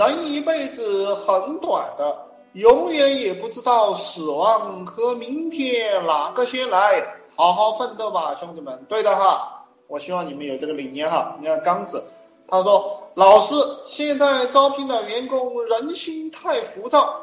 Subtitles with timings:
[0.00, 2.16] 人一辈子很短的，
[2.54, 7.16] 永远也不知道死亡和明天哪个先来。
[7.36, 8.86] 好好奋斗吧，兄弟们！
[8.88, 11.36] 对的哈，我希望你们有这个理念哈。
[11.38, 12.02] 你看刚子，
[12.48, 17.20] 他说：“老师，现在招聘的员工人心太浮躁，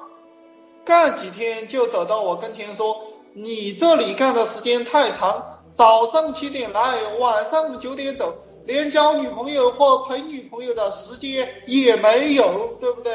[0.86, 2.96] 干几天就走到我跟前说，
[3.34, 8.36] 你这里干的时间太长，早上七点来，晚上九点走。”
[8.68, 13.14] 连交女朋友或陪女朋友的时间也没有，对不对？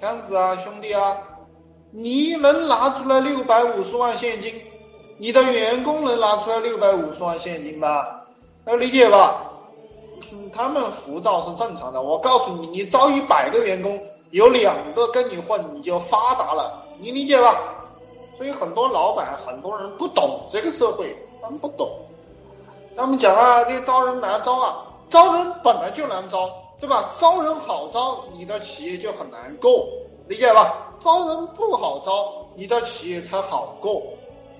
[0.00, 1.18] 这样子啊，兄弟啊，
[1.90, 4.54] 你能拿出来六百五十万现金，
[5.18, 8.06] 你的员工能拿出来六百五十万现金吗？
[8.64, 9.52] 能理解吧？
[10.32, 12.00] 嗯他们浮躁是正常的。
[12.00, 17.60] 我告诉你，你招一百个员工，有两个跟你混，你就发达了，你理解吧？
[18.38, 22.01] 所以很多老板、很多人不懂这个社会，他们不懂。
[22.96, 27.14] 他们讲啊，这招人难招啊，招人本来就难招，对吧？
[27.18, 29.88] 招人好招，你的企业就很难过，
[30.28, 30.94] 理解吧？
[31.02, 34.02] 招人不好招，你的企业才好过。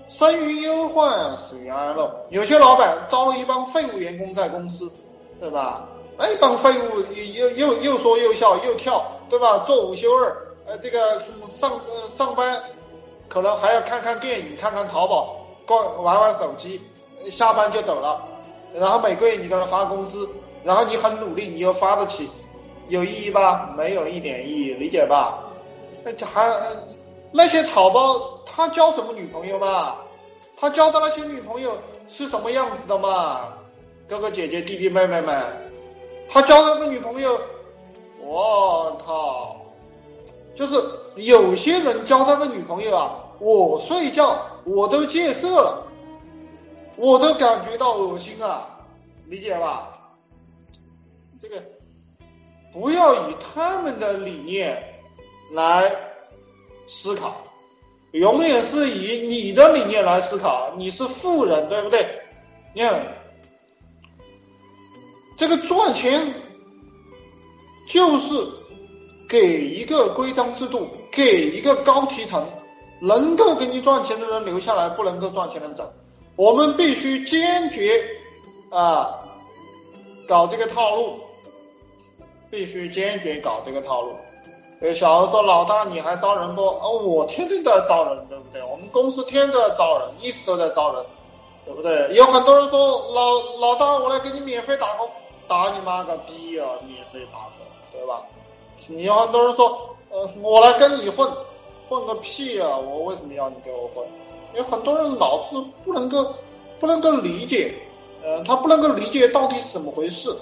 [0.08, 2.10] 生于忧患，死于安乐。
[2.30, 4.90] 有些老板招了一帮废物员工在公司，
[5.40, 5.86] 对吧？
[6.18, 7.00] 那一帮废物
[7.34, 9.58] 又又又说又笑又跳，对吧？
[9.66, 10.32] 做午休日，
[10.66, 11.20] 呃，这个
[11.58, 12.62] 上呃上班
[13.28, 16.80] 可能还要看看电影，看看淘宝，逛玩玩手机。
[17.30, 18.22] 下班就走了，
[18.74, 20.28] 然后每个月你给他发工资，
[20.64, 22.30] 然后你很努力，你又发得起，
[22.88, 23.72] 有意义吧？
[23.76, 25.38] 没有一点意义，理解吧？
[26.04, 26.50] 那还
[27.30, 29.96] 那些草包，他交什么女朋友嘛？
[30.56, 31.72] 他交的那些女朋友
[32.08, 33.48] 是什么样子的嘛？
[34.08, 35.70] 哥哥姐姐弟弟妹妹们，
[36.28, 37.38] 他交的那个女朋友，
[38.24, 39.56] 我靠，
[40.54, 40.74] 就是
[41.16, 45.86] 有些人交他的女朋友啊，我睡觉我都戒色了。
[46.96, 48.66] 我都感觉到恶心啊，
[49.26, 49.98] 理解吧？
[51.40, 51.62] 这个
[52.72, 55.00] 不要以他们的理念
[55.52, 55.90] 来
[56.86, 57.42] 思考，
[58.12, 60.74] 永远是以你的理念来思考。
[60.76, 62.20] 你是富人，对不对？
[62.74, 63.16] 你看，
[65.36, 66.42] 这个赚钱
[67.88, 68.48] 就是
[69.28, 72.46] 给一个规章制度，给一个高提成，
[73.00, 75.92] 能够给你赚钱的人留下来，不能够赚钱的人走。
[76.36, 78.02] 我们必须坚决
[78.70, 79.18] 啊
[80.26, 81.20] 搞这个套路，
[82.50, 84.12] 必须坚决搞这个套路。
[84.80, 88.62] 呃，小子说：“老大，你还招人不？”哦，我天天都在招人，对不对？
[88.64, 91.06] 我们公司天天都在招人，一直都在招人，
[91.64, 92.12] 对不对？
[92.14, 92.78] 有很多人说
[93.14, 95.08] ：“老老大，我来给你免费打工，
[95.46, 96.66] 打你妈个逼啊！
[96.84, 98.22] 免费打工，对吧？”
[98.88, 101.30] 有很多人说：“呃，我来跟你混，
[101.88, 102.76] 混个屁啊！
[102.76, 104.04] 我为什么要你给我混？”
[104.54, 106.34] 有很多人脑子不能够
[106.78, 107.74] 不能够理解，
[108.22, 110.34] 呃，他不能够理解到底是怎么回事。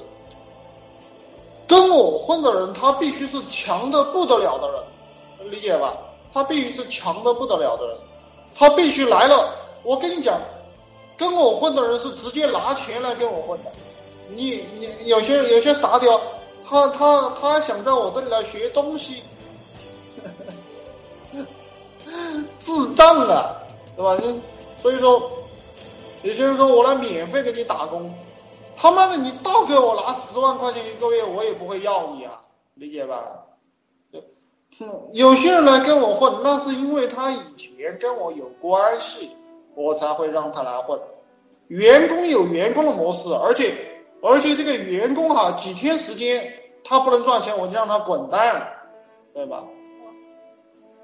[1.66, 5.96] 跟我混的人，他必须是强的不得了的人，理解吧？
[6.32, 7.96] 他必须是强的不得了的人，
[8.54, 9.54] 他必须来了。
[9.82, 10.40] 我跟你讲，
[11.16, 13.70] 跟我混的人是直接拿钱来跟我混的。
[14.30, 16.20] 你你有些有些傻屌，
[16.68, 19.22] 他他他想在我这里来学东西，
[22.58, 23.56] 智障啊！
[24.00, 24.16] 对吧？
[24.80, 25.30] 所以说，
[26.22, 28.10] 有些人说我来免费给你打工，
[28.74, 32.40] 他妈的，你倒给我拿十万块钱一个月，我也不会要你啊，
[32.76, 33.44] 理解吧？
[35.12, 39.36] 有些人来跟我混，那是因为他以前跟我有关系，
[39.74, 40.98] 我才会让他来混。
[41.66, 43.74] 员工有员工的模式，而且
[44.22, 48.66] 而且这个员工哈，几天时间他不能赚钱，我就让他滚蛋，
[49.34, 49.64] 对吧？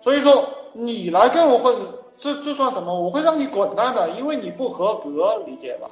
[0.01, 1.77] 所以说你来跟我混。
[2.19, 2.99] 这这算什么？
[3.01, 5.89] 我会让你滚蛋的，因为你不合格，理解吧？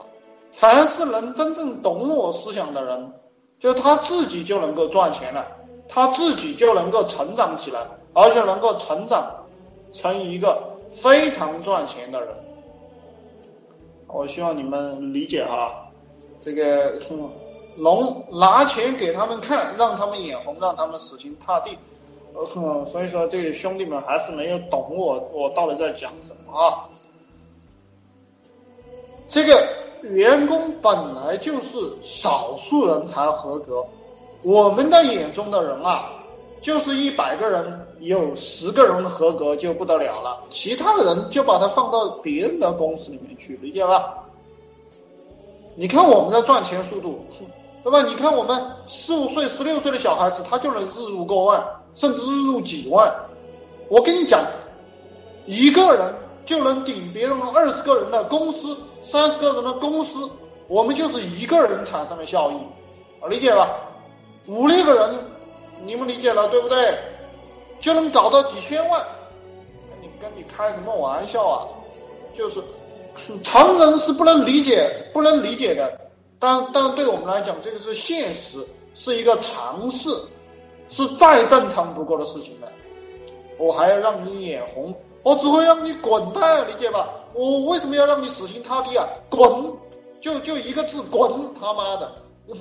[0.51, 3.12] 凡是能真正懂我思想的人，
[3.61, 5.47] 就他自己就能够赚钱了，
[5.89, 9.45] 他自己就能够成长起来，而且能够成长
[9.93, 12.29] 成一个非常赚钱的人。
[14.06, 15.91] 我希望你们理解啊，
[16.41, 17.01] 这个
[17.77, 21.77] 龙拿钱给他们看，让他们眼红，让他们死心塌地。
[22.34, 22.44] 呃，
[22.87, 26.91] 所以说这个兄弟们还是没有懂我，我到底在讲什么啊？
[29.29, 29.67] 这个
[30.03, 33.87] 员工本来就是少数人才合格，
[34.43, 36.11] 我们的眼中的人啊，
[36.61, 44.25] 就是一百个人有十个人合格就不得了了，其他的人就把他放到别人的公司里面去，理解吧？
[45.76, 47.25] 你看我们的赚钱速度，
[47.85, 48.03] 对吧？
[48.03, 51.64] 你看我们十五岁、十六岁的小孩子，他就能日入过万。
[51.94, 53.14] 甚至日入几万，
[53.88, 54.44] 我跟你讲，
[55.46, 56.14] 一个人
[56.46, 60.29] 就能顶别人二十个人的公司、三十个人的公司，
[60.69, 62.56] 我们就是一个人产生的效益，
[63.29, 63.70] 理解吧？
[64.46, 65.19] 五六个人
[65.82, 66.99] 你们理解了对不对？
[67.81, 69.05] 就能搞到几千万，
[70.00, 71.69] 你跟你开什么玩笑啊？
[72.37, 72.62] 就是
[73.43, 76.00] 常人是不能理解、不能理解的，
[76.38, 80.08] 但但对我们来讲，这个是现实，是一个常识，
[80.88, 82.69] 是再正常不过的事情了。
[83.58, 87.08] 我还要让你眼红，我只会让你滚蛋，理解吧？
[87.34, 89.06] 我为什么要让你死心塌地啊？
[89.31, 89.72] 滚！
[90.20, 91.52] 就就一个字，滚！
[91.60, 92.12] 他妈的！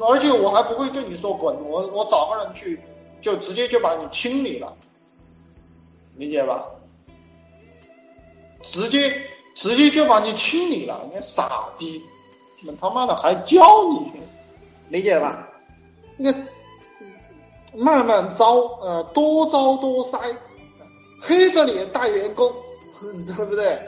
[0.07, 2.79] 而且我还不会对你说滚，我我找个人去，
[3.21, 4.73] 就直接就把你清理了，
[6.15, 6.65] 理解吧？
[8.61, 9.13] 直接
[9.53, 12.03] 直接就把你清理了，你傻逼！
[12.61, 13.61] 你他妈的还教
[13.91, 14.11] 你，
[14.89, 15.49] 理解吧？
[16.17, 16.39] 那个
[17.75, 20.17] 慢慢招，呃，多招多塞，
[21.19, 22.51] 黑着脸带员工，
[23.25, 23.79] 对不对？